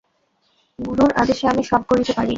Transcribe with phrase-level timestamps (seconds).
[0.79, 2.29] গুরুর আদেশে আমি সব করিতে পারি।